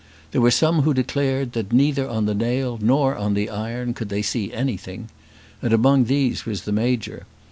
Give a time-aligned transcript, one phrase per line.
[0.31, 4.09] There were some who declared that neither on the nail nor on the iron could
[4.09, 5.09] they see anything.
[5.61, 7.27] And among these was the Major.